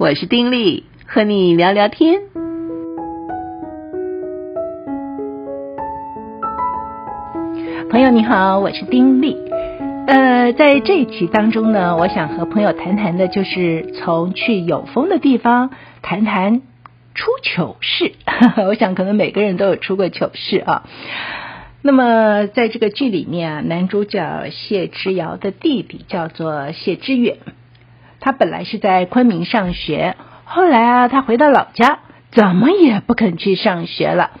[0.00, 2.22] 我是丁力，和你聊聊天。
[7.90, 9.36] 朋友你好，我是丁力。
[10.06, 15.68] 呃，在这一期当中呢，我想和朋友谈谈的，就是从去有风的地方
[16.00, 16.62] 谈谈
[17.14, 18.12] 出糗事。
[18.68, 20.84] 我想可能每个人都有出过糗事啊。
[21.82, 27.36] 那么在这个剧里面啊，男主角谢之遥的弟弟叫做谢之远。
[28.20, 30.14] 他本来是在昆明上学，
[30.44, 34.32] 后来啊，他回到老家，怎么也不肯去上学了，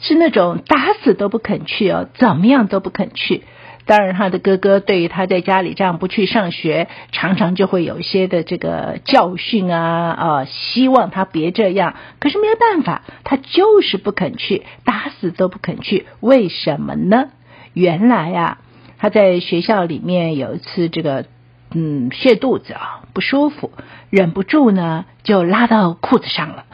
[0.00, 3.44] 是那种打死都不肯去哦，怎么样都不肯去。
[3.86, 11.94] 当然，他的哥哥对于他在家里这样不去上学，常常就会有一些的这个教训啊啊，希望他别这样。
[12.20, 16.06] 可是没有办法，他就是不肯去，打死都不肯去。
[16.20, 17.30] 为什么呢？
[17.72, 18.58] 原来啊，
[18.98, 21.24] 他在学校里面有一次这个。
[21.72, 23.70] 嗯，泻肚子啊，不舒服，
[24.10, 26.64] 忍不住呢，就拉到裤子上了，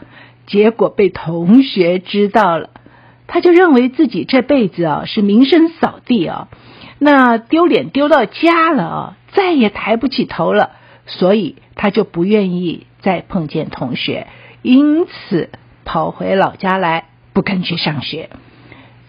[0.47, 2.71] 结果被同学知道了，
[3.27, 6.49] 他就认为自己这辈子啊是名声扫地啊，
[6.99, 10.71] 那丢脸丢到家了啊，再也抬不起头了，
[11.05, 14.27] 所以他就不愿意再碰见同学，
[14.63, 15.51] 因此
[15.85, 18.31] 跑回老家来，不肯去上学。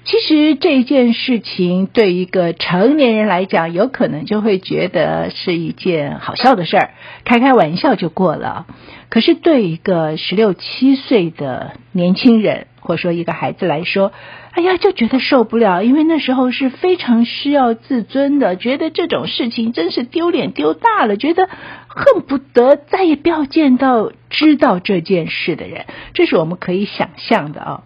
[0.09, 6.91] 其实这件事情对一个成年人来讲，有可能就会觉得是一件好笑的事儿，
[7.25, 8.67] 开开玩笑就过了。
[9.09, 14.13] 可是对一个十六七岁的年轻人，或者说一个孩子来说，
[14.51, 21.49] 哎呀，就觉得受不了，因为那时候是非常需要自尊的，觉得这种事情真是丢脸丢大了，觉得
[21.89, 27.83] 恨不得再也不要见到知道这件事的人，这是我们可以想象的啊。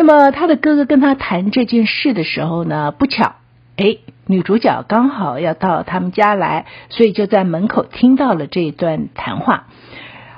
[0.00, 3.34] 那么他的哥哥跟他谈这件事的时候呢，不巧，
[3.76, 9.66] 哎，女主角刚好要到他们家来，所以就在门口听到了这一段谈话。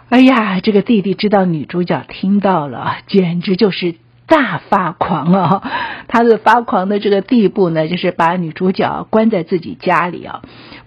[0.09, 3.95] 哎呀，这个弟弟知道女主角听到了，简直就是
[4.27, 5.63] 大发狂啊！
[6.09, 10.43] 他的发狂的这个地步呢，就是把女主角关在自己家里啊，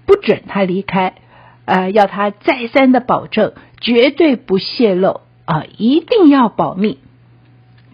[0.05, 1.13] 不准她离开，
[1.63, 6.99] 呃，要她再三的保证，绝对不泄露啊，一定要保密。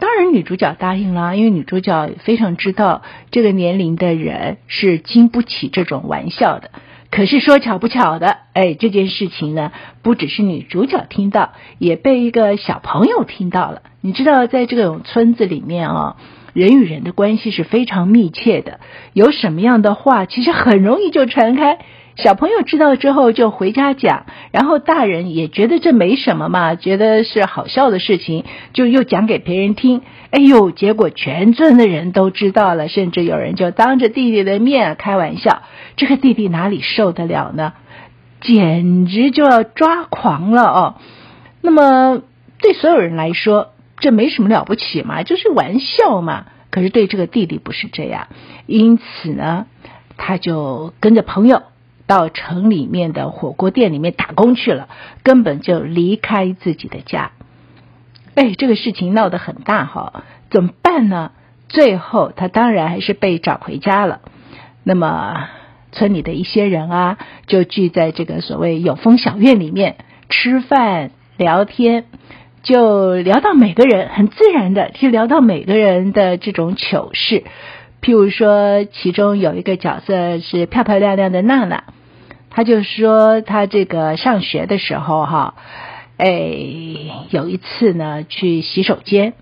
[0.01, 6.71] 当然，女主角答应了，因为女主角非常知道这个年龄的人是经不起这种玩笑的。
[7.11, 13.83] 可是说巧不巧的，哎，这件事情呢，不只是女主角听到，也被一个小朋友听到了。
[14.01, 16.15] 你知道，在这种村子里面啊，
[16.53, 18.79] 人与人的关系是非常密切的，
[19.13, 21.77] 有什么样的话，其实很容易就传开。
[22.17, 30.01] 小朋友知道之后就回家讲，然后大人也觉得这没什么嘛，觉得是好笑的事情，就又讲给别人听。
[30.29, 35.61] 哎呦，结果全村的人都知道了，甚至有人就当着弟弟的面开玩笑。
[35.95, 37.73] 这个弟弟哪里受得了呢？
[38.41, 40.95] 简直就要抓狂了哦。
[41.61, 42.21] 那么
[42.59, 46.45] 对所有人来说，这没什么了不起嘛，就是玩笑嘛。
[46.69, 48.27] 可是对这个弟弟不是这样，
[48.65, 49.65] 因此呢，
[50.17, 51.63] 他就跟着朋友。
[52.11, 54.89] 到城里面的火锅店里面打工去了，
[55.23, 57.31] 根本就离开自己的家。
[58.35, 61.31] 哎，这个事情闹得很大哈，怎么办呢？
[61.69, 64.19] 最后他当然还是被找回家了。
[64.83, 65.47] 那么
[65.93, 67.17] 村里的一些人啊，
[67.47, 69.95] 就聚在这个所谓有风小院里面
[70.27, 72.07] 吃饭聊天，
[72.61, 77.45] 就聊到每个人很自然的就聊到每个人的这种糗事。
[78.01, 81.85] 譬如说，其中有一个角色是漂漂亮亮的娜娜。
[82.53, 85.53] 他就说，他这个上学的时候，哈，
[86.17, 86.27] 哎，
[87.29, 89.33] 有一次呢，去洗手间，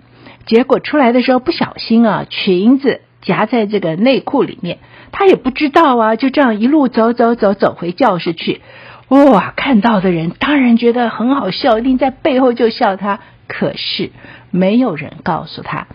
[0.46, 4.78] 结果出来的时候不小心啊，裙子夹在这个内裤里面，
[5.12, 8.62] 他也不知道啊，就这样一路走走走走回教室去，
[9.08, 14.12] 哇，看到的人当然觉得很好笑，一定在背后就笑他，可是
[14.52, 15.88] 没有人告诉他。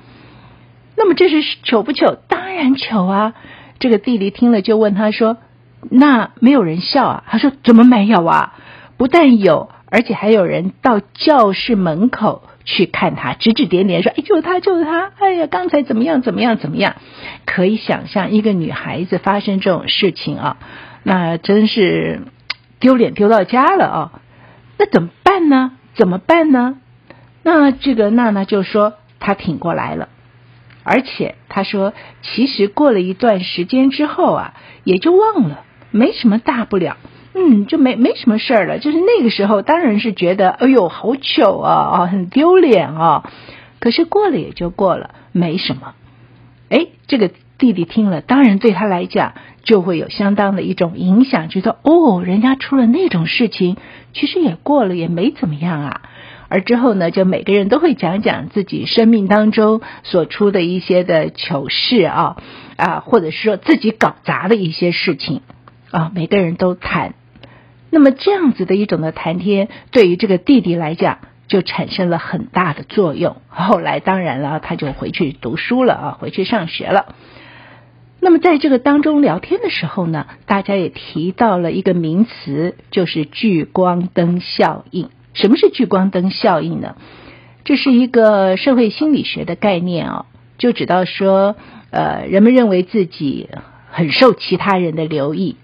[0.96, 2.16] 那么这是糗不糗？
[2.28, 3.34] 当然糗啊！
[3.78, 5.36] 这个弟弟听了就问他说。
[5.90, 7.24] 那没有人笑啊？
[7.28, 8.54] 他说怎么没有啊？
[8.96, 15.10] 不但有，而且还有人到教室门口去看他，指指点点说：“哎，就是他，就是他！
[15.18, 16.22] 哎呀，刚才怎么样？
[16.22, 16.56] 怎么样？
[16.58, 16.94] 怎么样？”
[17.44, 20.56] 可以想象一个女孩子发生这种事情啊，
[21.02, 22.22] 那真是
[22.78, 24.12] 丢脸丢到家了啊！
[24.78, 25.72] 那怎么办呢？
[25.94, 26.76] 怎么办呢？
[27.42, 30.08] 那这个娜娜就说她挺过来了。
[30.84, 31.92] 而且她说，
[32.22, 34.54] 其实过了一段时间之后啊，
[34.84, 35.63] 也就忘了。
[35.94, 36.96] 没什么大不了，
[37.34, 38.80] 嗯，就没没什么事儿了。
[38.80, 43.30] 就是那个时候，当然是觉得，哎呦，好糗啊，啊，很丢脸啊。
[43.78, 45.94] 可是过了也就过了，没什么。
[46.68, 53.76] 哎，这个弟弟听了，当然对他来讲，就会有相当的一种影响，觉得哦，人家出了那种事情，
[54.12, 56.00] 其实也过了，也没怎么样啊。
[56.48, 62.36] 而之后呢，就每个人都会讲讲自己生命当中所出的一些的糗事啊
[62.76, 65.40] 啊，或者是说自己搞砸的一些事情
[65.94, 67.14] 啊，每个人都谈。
[67.88, 73.36] 那么这样子的一种的谈天，对于这个弟弟来讲，就产生了很大的作用。
[73.48, 77.14] 后来当然了，他就回去读书了啊，回去上学了。
[78.18, 85.10] 那么在这个当中聊天的时候呢，大家也提到了一个名词，就是聚光灯效应。
[85.32, 86.96] 什么是聚光灯效应呢？
[87.62, 90.26] 这是一个社会心理学的概念啊，
[90.58, 91.54] 就指到说，
[91.90, 93.48] 呃，人们认为自己
[93.92, 95.54] 很受其他人的留意，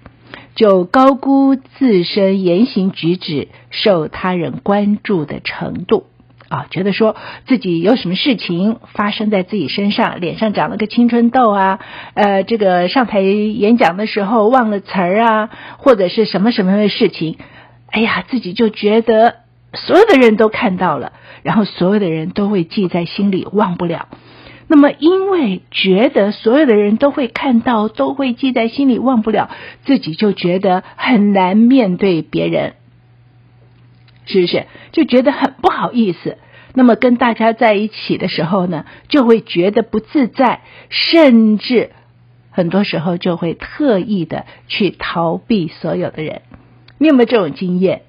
[0.60, 6.04] 就高估自身言行举止受他人关注的程度
[6.50, 7.16] 啊，觉得说
[7.46, 11.78] 自己有什么事情发生在自己身上，脸上长了个青春痘啊，
[12.12, 15.48] 呃，这个上台演讲的时候忘了词儿啊，
[15.78, 17.38] 或者是什么什么的事情，
[17.90, 19.36] 哎呀，自己就觉得。
[19.72, 21.12] 所有的人都看到了，
[21.44, 24.08] 然后所有的人都会记在心里，忘不了。
[24.72, 29.50] 那么，因为觉得所有的人都会看到，都会记在心里，忘不了，
[29.84, 32.74] 自己就觉得很难面对别人，
[34.26, 34.66] 是不是？
[34.92, 36.38] 就觉得很不好意思。
[36.72, 41.90] 那么，跟大家在一起的时候呢，就会觉得不自在，甚至
[42.52, 46.42] 很多时候就会特意的去逃避所有的人。
[46.96, 48.02] 你有没有这种经验？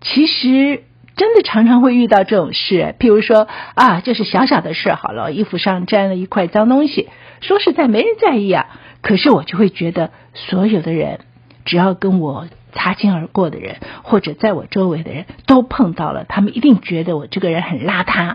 [0.00, 0.82] 其实
[1.16, 7.08] 真的常常会遇到这种事，譬如说啊，就是小小的事好了，衣服上沾了一块脏东西，
[7.40, 8.66] 说实在没人在意啊，
[9.00, 11.20] 可是我就会觉得所有的人，
[11.64, 18.34] 只要跟我擦肩而过的人，或者在我周围的人都碰到了，他们一定觉得我这个人很邋遢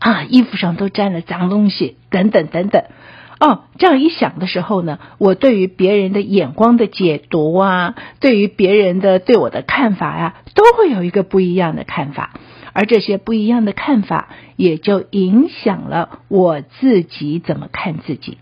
[0.00, 2.84] 啊，衣服上都沾了脏东西，等等等等。
[3.38, 12.32] 哦，这样一想的时候呢，我对于别人的眼光的解读啊，对于别人的对我的看法呀、都会有一个不一样的看法，
[12.72, 18.38] 而这些不一样的看法，也就影响了我自己怎么看自己。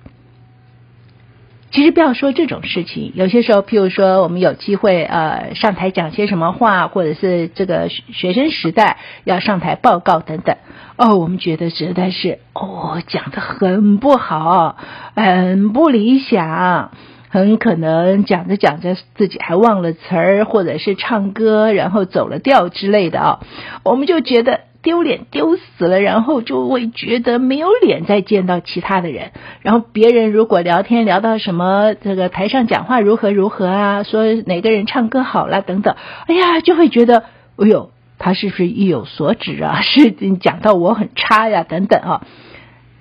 [1.74, 10.56] 其实不要说这种事情，有些时候，譬如说我们有机会呃上台讲些什么话，或者是这个学生时代要上台报告等等，
[10.96, 14.76] 哦，我们觉得实在是哦讲得很不好，
[15.16, 16.92] 很不理想，
[17.28, 23.40] 很可能讲着讲着自己还忘了词儿，或者是唱歌然后走了调之类的啊，
[23.82, 24.60] 我们就觉得。
[24.84, 29.32] 丢脸丢死了，然后就会觉得没有脸再见到其他的人。
[29.62, 35.96] 然后别人如果聊天聊到什么这个台上讲话如何如何啊，说哪个人唱歌好了等等，
[36.28, 37.24] 哎呀，就会觉得，
[37.56, 39.80] 哎呦，他是不是意有所指啊？
[39.80, 42.26] 是讲到我很差呀等等啊？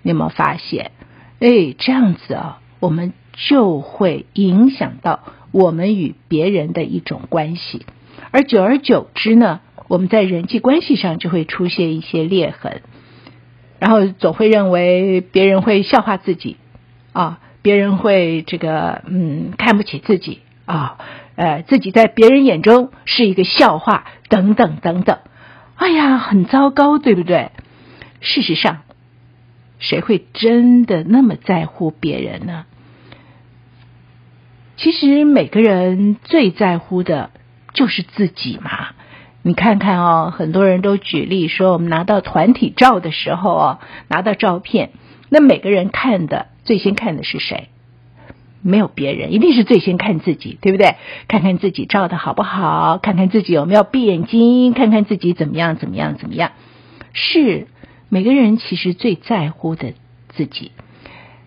[0.02, 0.92] 你有没有发现？
[1.40, 5.20] 哎，这样子啊，我们就会影响到
[5.52, 7.86] 我们与别人的一种关系，
[8.32, 9.60] 而久而久之呢，
[9.94, 12.82] 我们在人际关系上就会出现一些裂痕，
[13.78, 16.58] 然后总会认为别人会笑话自己
[17.12, 20.98] 啊，别人会这个嗯看不起自己啊，
[21.36, 25.20] 呃自己在别人眼中是一个笑话等等等等，
[25.76, 27.52] 哎呀，很糟糕，对不对？
[28.20, 28.80] 事实上，
[29.78, 32.66] 谁会真的那么在乎别人呢？
[34.76, 37.30] 其实每个人最在乎的
[37.76, 38.96] 就是自己嘛。
[39.46, 44.92] 你看看哦，很多人都举例说，我们拿到团体照的时候哦，拿到照片，
[45.30, 47.68] 那每个人看的最先看的是谁？
[48.62, 50.96] 没有别人，一定是最先看自己，对不对？
[51.28, 56.54] 看看自己照的好不好，看看自己有没有闭眼睛，看看自己怎么样，怎么样，怎么样。
[57.12, 57.68] 是
[58.08, 59.94] 每个人其实最在乎的
[60.30, 60.72] 自己。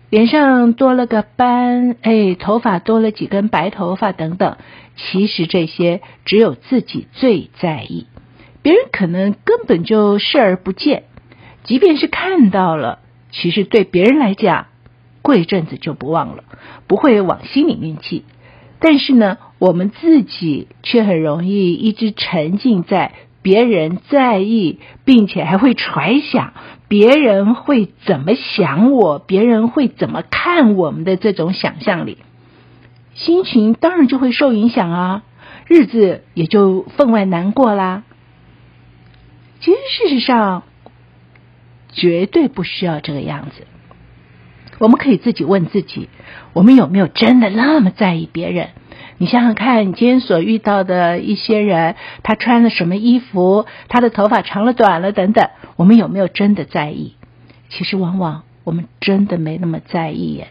[0.09, 4.55] 脸上多了个斑，哎，头发多了几根白头发等等，
[4.95, 8.07] 其实这些只有自己最在意，
[8.61, 11.03] 别人可能根本就视而不见。
[11.65, 12.99] 即便是看到了，
[13.31, 14.67] 其实对别人来讲，
[15.21, 16.45] 过一阵子就不忘了，
[16.87, 18.23] 不会往心里面记。
[18.79, 23.11] 但是呢，我们自己却很容易一直沉浸在
[23.47, 26.51] 别人在意，并且还会揣想。
[26.89, 29.19] 别人会怎么想我？
[29.19, 32.17] 别人会怎么看我们的这种想象力，
[33.13, 35.23] 心情当然就会受影响啊，
[35.65, 38.03] 日子也就分外难过啦。
[39.61, 40.63] 其实事实上，
[41.93, 43.65] 绝对不需要这个样子。
[44.79, 46.09] 我们可以自己问自己：
[46.53, 48.69] 我们有没有真的那么在意别人？
[49.19, 57.15] 你想想看，你今天所遇到的一些人，他穿了什么衣服，他的头发长了短了等等，我们有没有真的在意？
[57.69, 60.49] 其实往往我们真的没那么在意耶。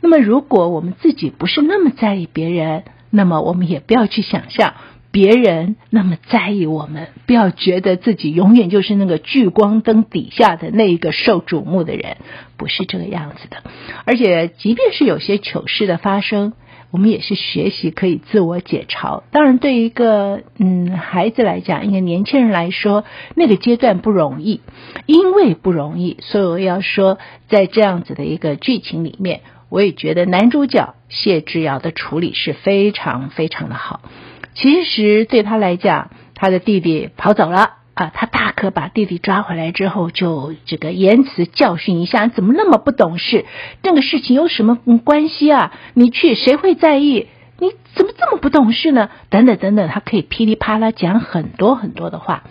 [0.00, 4.74] 那么，如果我们自己不是那么在意别人，那么我们也不要去想象
[5.12, 12.16] 别人那么在意我们，不要觉得自己永远就是那个聚光灯底下的那一个受瞩目的人，
[12.56, 13.58] 不是这个样子的。
[14.06, 16.54] 而且，即便是有些糗事的发生，
[16.90, 19.22] 我们也是学习可以自我解嘲。
[19.30, 23.04] 当然，对一个嗯孩子来讲，一个年轻人来说，
[23.36, 24.62] 那个阶段不容易，
[25.04, 29.42] 因为不容易，所以我要说，在这样子的一个剧情里面。
[29.68, 34.02] 我也觉得男主角谢之遥的处理是非常非常的好。
[34.54, 43.44] 其实对他来讲，他的弟弟跑走了啊，他大可把弟弟抓回来之后，就这个言辞教训一下，怎么那么不懂事？
[43.82, 45.72] 这个事情有什么关系啊？
[45.94, 47.28] 你去谁会在意？
[47.58, 49.08] 你怎么这么不懂事呢？
[49.30, 52.44] 等等等等，他可以噼里啪啦讲很多很多的话。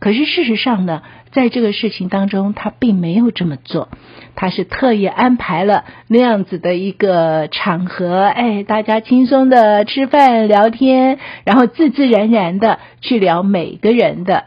[0.00, 3.88] 可是事实上呢，在这个事情当中，他并没有这么做，
[4.34, 14.46] 他是特意安排了那样子的一个场合，哎，大家轻松的吃饭聊天，然后自自然然的去聊每个人的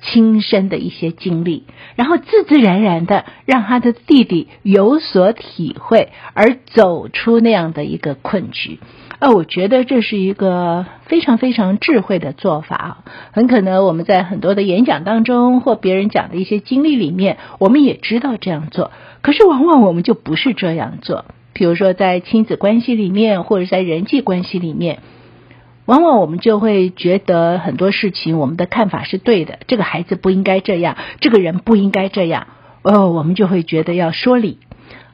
[0.00, 1.64] 亲身的一些经历，
[1.96, 8.78] 然后自自然然的让他的弟弟有所体会，而走出那样的一个困局。
[9.20, 12.98] 呃，我觉得这是一个非常非常智慧的做法啊！
[13.32, 21.24] 很可能我们在很多的演讲当中或别人讲的一些经历里面，我们也知道这样做，可是往往我们就不是这样做。
[21.52, 25.00] 比如说在亲子关系里面，或者在人际关系里面，
[25.84, 32.46] 往往我们就会觉得很多事情我们的看法是对的，这个孩子不应该这样，这个人不应该这样，
[32.82, 34.58] 哦，我们就会觉得要说理。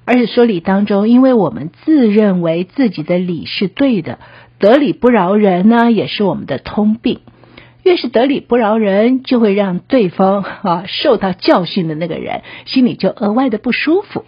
[0.06, 4.18] 而且说理当中，因为我们自认为自己的理是对的，
[4.58, 7.20] 得理不饶人呢，也是我们的通病。
[7.82, 14.24] 越是得理不饶人，就会让对方啊受到教训的那个人心里就额外的不舒服。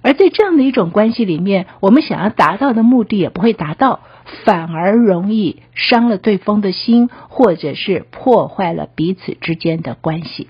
[0.00, 4.00] 而在这样的一种关系里面，我们想要达到的目的也不会达到，
[4.44, 10.48] 反而容易伤了对方的心，或者是破坏了彼此之间的关系。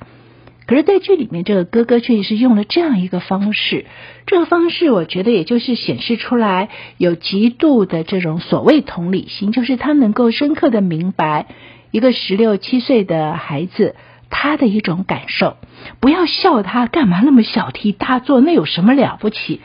[0.69, 3.87] 可是，在剧里面，这个哥哥确实是用了这样一个方式。
[4.27, 11.47] 这个方式，我觉得也就是显示出来有极度的这种所谓同理心，就是他能够深刻的明白
[11.91, 13.97] 一个十六七岁的孩子
[14.29, 15.57] 他的一种感受。
[16.01, 19.63] 不要笑他干嘛那么小题大做，那有什么了不起？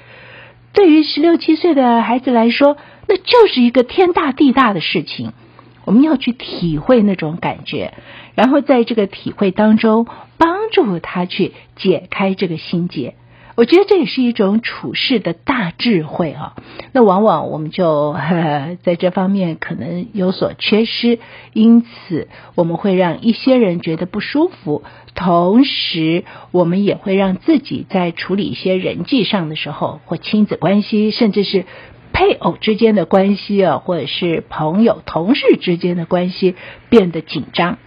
[0.72, 2.78] 对于十六七岁的孩子来说，
[3.10, 5.34] 那就是一个天大地大的事情。
[5.86, 7.94] 我们要去体会那种感觉，
[8.36, 13.16] 然后在这个体会当中帮助他去解开这个心结。
[13.56, 16.56] 我觉得这也是一种处事的大智慧啊。
[16.92, 21.20] 那往往我们就呵在这方面可能有所缺失，
[21.54, 31.66] 因此我们会让一些人觉得不舒服，同时我们也会让自己在处理一些人际上的时候，或亲子关系，甚至是。
[32.16, 36.54] 配偶之间的关系啊，或者是朋友、同事之间的关系
[36.88, 37.80] 变得紧张，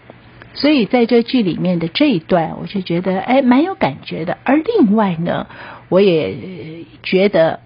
[0.56, 4.36] 所以在这剧里面的这一段，我就觉得哎，蛮有感觉的。
[4.42, 5.46] 而另外呢，
[5.88, 7.60] 我也觉得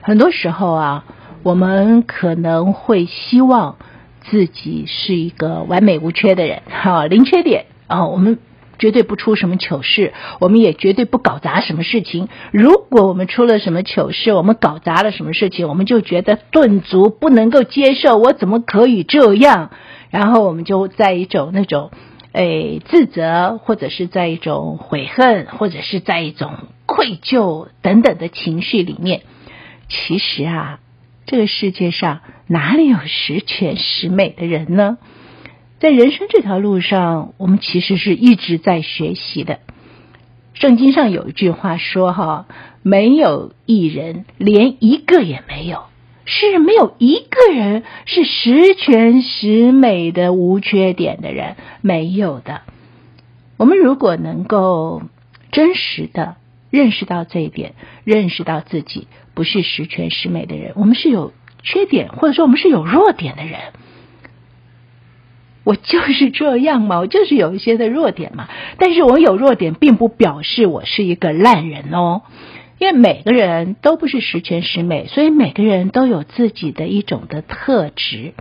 [0.00, 1.04] 很多时候啊，
[1.42, 3.76] 我们可能会希望
[4.22, 8.38] 自己是一个完美无缺的人， 哈，零缺点啊，我们。
[8.78, 12.28] 绝对不出什么糗事，我们也绝对不搞砸什么事情。
[12.52, 18.18] 如果我们出了什么糗事，我们搞砸了什么事情，我们就觉得顿足，不能够接受。
[18.18, 19.70] 我怎么可以这样？
[20.10, 21.90] 然后我们就在一种那种，
[22.32, 26.52] 诶，自责，或者是在一种悔恨，或者是在一种
[26.86, 29.22] 愧疚等等的情绪里面。
[29.88, 30.80] 其实啊，
[31.26, 34.98] 这个世界上哪里有十全十美的人呢？
[35.78, 39.60] 在人生这条路上，我们其实是一直在学习的。
[40.54, 42.46] 圣经上有一句话说：“哈，
[42.82, 45.82] 没有一人，连一个也没有，
[46.26, 52.60] 是没有一个人是十全十美的、无缺点的人，没有的。”
[53.56, 55.00] 我们如果能够
[55.50, 56.36] 真实的
[56.68, 57.72] 认识到这一点，
[58.04, 63.58] 认识到自己不是十全十美的人，我们是有缺点，或者说我们是有弱点的人。
[65.64, 68.48] 我就是这样嘛，我就是有一些的弱点嘛。
[68.78, 72.22] 但是我有弱点，并不表示我是一个烂人哦。
[72.78, 78.34] 因为每个人都不是十全十美，所以每个人都有自己的一种的特质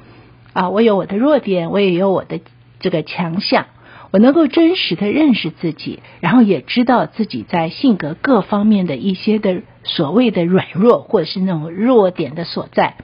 [0.53, 0.69] 啊。
[0.69, 2.41] 我有我的弱点，我也有我的
[2.79, 3.67] 这个强项。
[4.11, 12.95] 我能够真实的认识自己，然后也知道自己在性格各方面的一些的所谓的软弱，或者是那种弱点的所在。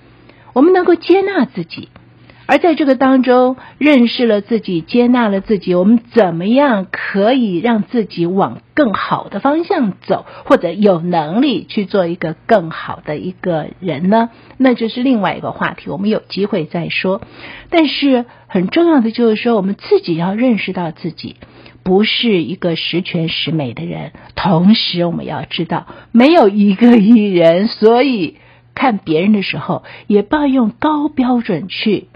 [0.53, 1.89] 我们能够接纳自己。
[2.51, 14.31] 而在这个当中，认识了自己，接纳了自己，我们怎么样可以让自己往更好的方向走，或者有能力去做一个更好的一个人呢？
[14.58, 17.22] 那就是另外一个话题，我们有机会再说。
[17.70, 21.38] 但是很重要的就是说，我们自己要认识到自己
[21.84, 28.36] 不是一个十全十美的人，同时我们要知道，没有一个艺人，所以。
[28.74, 32.08] 看别人的时候，也不要用高标准去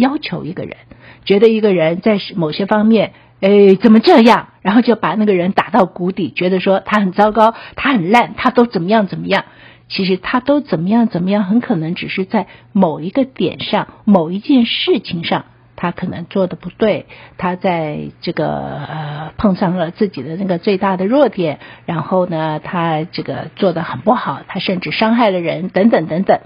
[0.00, 0.76] 要求一个人，
[1.24, 4.48] 觉得一个人在某些方面，哎，怎么这样？
[4.62, 9.44] 然后就把那个人打到谷底，觉得说他很糟糕，他很烂，他都怎么样怎么样。
[9.88, 15.44] 其实他都怎么样怎么样，很可能只是在某一个点上，某一件事情上。
[15.82, 17.06] 他可能做的不对，
[17.38, 26.40] 他在这个呃碰上了自己的那个最大的弱点，然后呢，他这个做的很不好，他甚至伤害了人，等等等等。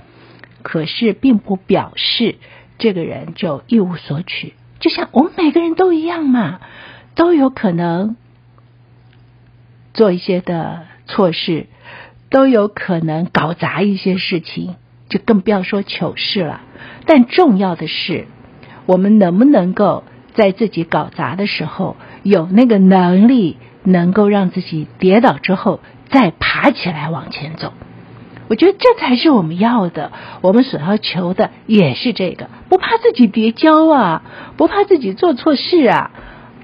[0.62, 2.36] 可是并不表示
[2.78, 6.60] 这个人就一无所取，就像我们每个人都一样嘛，
[7.14, 8.16] 都有可能
[9.92, 11.66] 做一些的错事，
[12.30, 14.76] 都有可能搞砸一些事情，
[15.08, 16.60] 就更不要说糗事了。
[17.06, 18.26] 但重要的是。
[18.86, 20.04] 我们能不能够
[20.34, 27.72] 在自己搞砸的时候，有那个能力，能够让自己跌倒之后再爬起来往前走？
[28.48, 34.22] 我觉得这才是我们要的，我们所要求的也是这个，不怕自己跌跤啊，
[34.56, 36.10] 不怕自己做错事啊。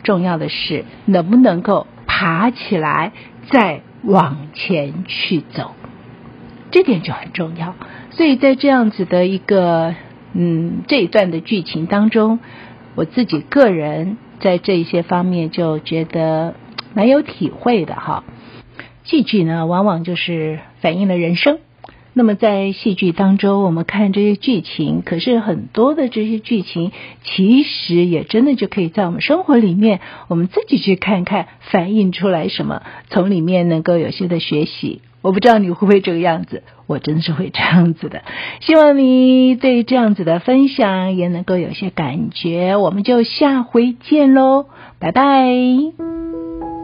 [0.02, 3.12] 重要的是能不能够爬起来
[3.50, 5.72] 再往前去走，
[6.70, 7.74] 这点就很重要。
[8.10, 9.94] 所以在这样子的一个。
[10.32, 12.38] 嗯，这一段的剧情当中，
[12.94, 16.54] 我自己个人在这一些方面就觉得
[16.94, 18.22] 蛮有体会的哈。
[19.02, 21.58] 戏剧呢，往往就是反映了人生。
[22.12, 26.90] 那么在戏剧当中，我们看这些剧情，可是很多的这些剧情，
[27.22, 35.02] 其实也真的就可以在我们生活里面，我们自己去看看，反映出来什么，从里面能够有些的学习。
[35.22, 38.22] 我不知道你会不会这个样子，我真的是会这样子的。
[38.60, 42.76] 希望你对这样子的分享也能够有些感觉。
[42.76, 44.64] 我们就下回见喽，
[44.98, 46.79] 拜拜。